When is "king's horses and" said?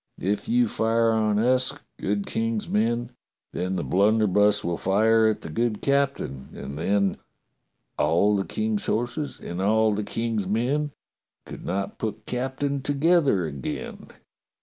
8.45-9.61